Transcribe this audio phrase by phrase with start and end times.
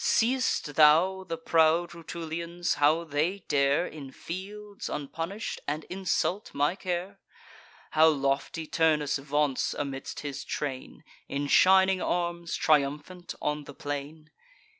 [0.03, 7.19] Seest thou the proud Rutulians, how they dare In fields, unpunish'd, and insult my care?
[7.91, 14.31] How lofty Turnus vaunts amidst his train, In shining arms, triumphant on the plain?